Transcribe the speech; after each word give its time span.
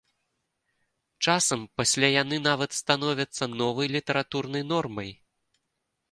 Часам 1.25 1.59
пасля 1.81 2.07
яны 2.23 2.39
нават 2.49 2.69
становяцца 2.81 3.43
новай 3.61 3.87
літаратурнай 3.97 4.63
нормай. 4.71 5.09